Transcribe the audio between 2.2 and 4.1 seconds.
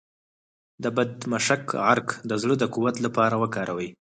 د زړه د قوت لپاره وکاروئ